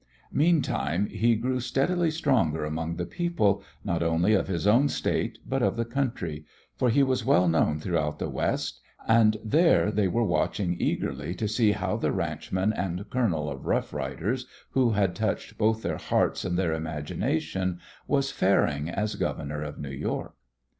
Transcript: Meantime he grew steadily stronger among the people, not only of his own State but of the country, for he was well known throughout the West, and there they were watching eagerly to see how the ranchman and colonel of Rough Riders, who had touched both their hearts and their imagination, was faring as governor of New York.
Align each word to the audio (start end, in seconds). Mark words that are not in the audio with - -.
Meantime 0.33 1.05
he 1.09 1.35
grew 1.35 1.59
steadily 1.59 2.09
stronger 2.09 2.65
among 2.65 2.95
the 2.95 3.05
people, 3.05 3.61
not 3.85 4.01
only 4.01 4.33
of 4.33 4.47
his 4.47 4.65
own 4.65 4.89
State 4.89 5.37
but 5.47 5.61
of 5.61 5.75
the 5.75 5.85
country, 5.85 6.43
for 6.75 6.89
he 6.89 7.03
was 7.03 7.23
well 7.23 7.47
known 7.47 7.79
throughout 7.79 8.17
the 8.17 8.27
West, 8.27 8.81
and 9.07 9.37
there 9.43 9.91
they 9.91 10.07
were 10.07 10.23
watching 10.23 10.75
eagerly 10.79 11.35
to 11.35 11.47
see 11.47 11.73
how 11.73 11.97
the 11.97 12.11
ranchman 12.11 12.73
and 12.73 13.07
colonel 13.11 13.47
of 13.47 13.67
Rough 13.67 13.93
Riders, 13.93 14.47
who 14.71 14.93
had 14.93 15.13
touched 15.13 15.59
both 15.59 15.83
their 15.83 15.97
hearts 15.97 16.43
and 16.43 16.57
their 16.57 16.73
imagination, 16.73 17.79
was 18.07 18.31
faring 18.31 18.89
as 18.89 19.13
governor 19.13 19.61
of 19.61 19.77
New 19.77 19.91
York. 19.91 20.33